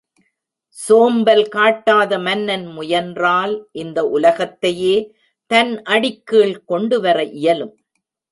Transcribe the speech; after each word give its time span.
சோம்பல் 0.77 1.43
காட்டாத 1.47 2.17
மன்னன் 2.19 2.65
முயன்றால் 2.67 3.53
இந்த 3.71 3.99
உலகத்தையே 4.07 4.95
தன் 5.51 5.73
அடிக்கீழ் 5.87 6.55
கொண்டுவர 6.65 7.17
இயலும். 7.39 7.73